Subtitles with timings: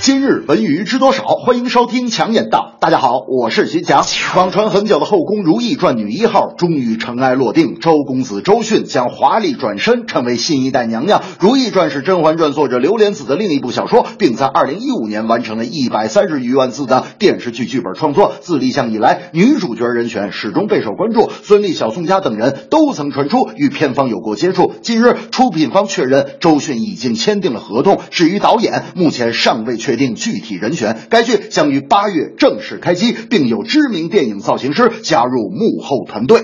[0.00, 1.24] 今日文娱知多少？
[1.24, 2.76] 欢迎收听强言道。
[2.80, 4.04] 大家好，我是徐强。
[4.36, 11.20] 网传很久的《后宫如懿传》女一号终于尘埃落定，周公子周迅将华丽转身，成为新一代娘娘。
[11.40, 18.32] 《如懿传》是《甄嬛传》作者刘莲子的另一部小说，并在二零一五年完成了一百三十余万字的电视剧剧本创作。
[18.40, 24.72] 自立项以来，女主角人选始终备受关注，孙俪、小宋佳等人都曾传出与片方有过接触。
[24.80, 30.98] 近日，出品方确认周迅已经签订了合同，至于导演，目前尚未确确定具体人选。
[31.08, 36.40] 该剧将于八月正式开机，并有知名电影造型师加入幕后团队。《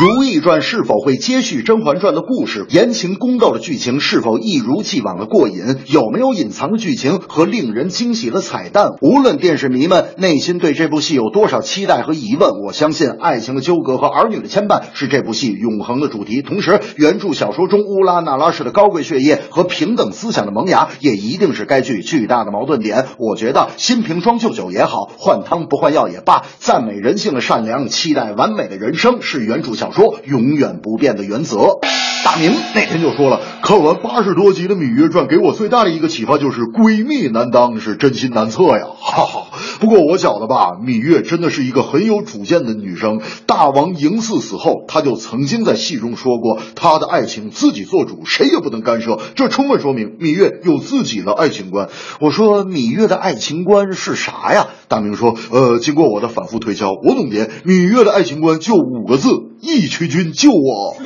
[0.00, 2.64] 如懿传》是否会接续《甄嬛传》的故事？
[2.70, 5.76] 言情宫斗的剧情是否一如既往的过瘾？
[5.88, 8.92] 有没有隐藏的剧情和令人惊喜的彩蛋？
[9.02, 16.40] 无论电视迷们内心对这部戏有多少期待和疑问，我相信爱情的纠葛和儿女的牵绊是这部戏永恒的主题。
[16.40, 23.04] 同时，原著小说中乌拉那拉氏的高贵血液和平等思想的萌芽，也一定是该剧巨大的矛盾点。
[23.18, 31.78] 我觉得新瓶装旧酒也好，换汤不换药也罢，赞美人性的善良，期待完美的人生，是原著小说永远不变的原则。
[32.24, 38.86] 大明那天就说了，看完八十多集的《芈月传》，给我最大的一个启发就是闺蜜难当，是真心难测呀。
[38.98, 39.46] 哈哈。
[39.80, 43.20] 不过我觉得吧，芈月真的是一个很有主见的女生。
[43.46, 49.18] 大王嬴驷死后，她就曾经在戏中说过，她的爱情自己做主，谁也不能干涉。
[49.34, 51.88] 这充分说明芈月有自己的爱情观。
[52.20, 54.68] 我说芈月的爱情观是啥呀？
[54.88, 60.96] 大明说，呃，经过我的反复推敲，我总结芈月的爱情观就五个字：义渠君救我。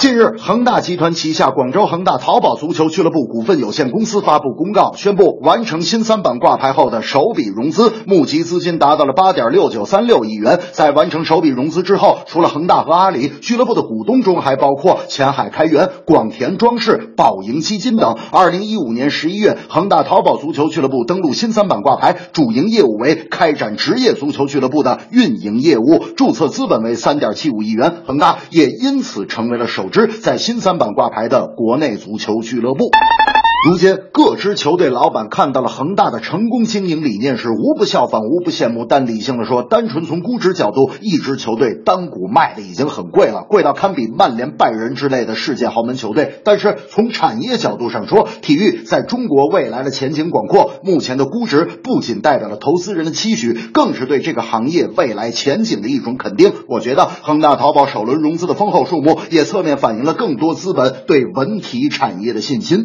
[0.00, 10.58] 近日，恒大集团旗下广州恒大淘宝足球俱乐部股份有限公司发布公告，宣布完成新三板挂牌后的首笔融资，募集资金达到了八点六九三六亿元。
[10.72, 18.16] 在完成首笔融资之后，除了恒大和阿里，俱乐部的股东中还包括前海开源、广田装饰、宝盈基金等。
[18.32, 27.96] 二零一五年十一月，恒大淘宝足球俱乐部登陆新三板挂牌，主营业务为开展职业足球俱乐部的运营业务，注册资本为三点七五亿元。
[28.06, 29.89] 恒大也因此成为了首。
[29.90, 32.90] 之在新三板挂牌的国内足球俱乐部。
[33.68, 38.86] 如今，各支球队老板看到了恒大的成功经营理念，是无不效仿，无不羡慕。
[38.88, 46.40] 但理性的说，单纯从估值角度，一支球队单股卖的已经很贵了，贵到堪比曼联、拜仁之类的世界豪门球队。
[46.42, 50.80] 但是从产业角度上说，体育在中国未来的前景广阔。
[50.82, 56.50] 目前的估值不仅代表了投资人的期许，更是对这个行业未来前景的一种肯定。
[56.66, 62.84] 我觉得恒大淘宝首轮融资的丰厚数目，也侧面反映了更多资本对文体产业的信心。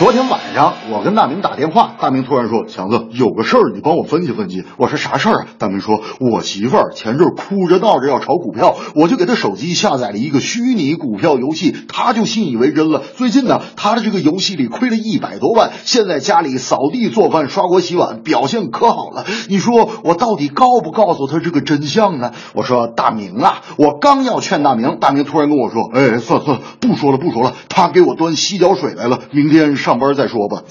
[0.00, 13.02] 昨天晚上，我跟大明打电话，大明突然说：“强子，有个事儿，你帮我分析分析。”我说：“啥事儿啊？”大明说：“我媳妇儿前阵哭着闹着要炒股票，我就给她手机下载了一个虚拟股票游戏，她就信以为真了。
[13.14, 19.26] 最近呢，她的这个游戏里亏了一百多万，现在家里扫地做饭、刷锅洗碗，表现可好了。
[19.50, 30.62] 你说我到底告不告诉她这个真相呢？”我说：“大明啊，我刚要劝大明，大明突然跟我说：‘哎，算了算了，不说了，不说了。’他给我端洗脚水来了，明天上。”上班再说吧。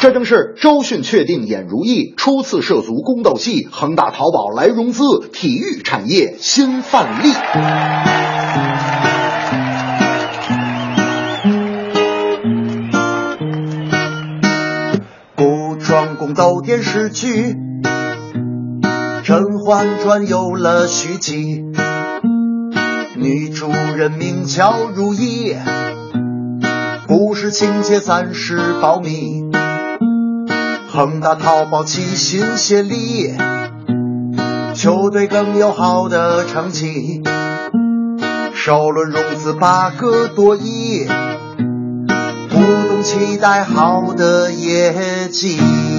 [0.00, 7.32] 这正是周迅确定演如懿，初次涉足宫斗戏，恒大淘宝来融资，体育产业新范例。
[15.36, 17.54] 古装宫斗电视剧，
[19.22, 21.62] 《甄嬛传》有了续集，
[23.14, 25.54] 女主人名叫如懿。
[27.08, 29.44] 故事情节暂时保密，
[30.90, 33.32] 恒大淘宝齐心协力，
[34.74, 37.22] 球队更有好的成绩，
[38.54, 41.06] 首轮融资八个多亿，
[42.50, 45.95] 股东期待好的业绩。